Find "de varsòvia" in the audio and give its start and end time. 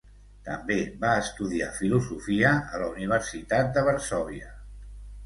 3.77-4.51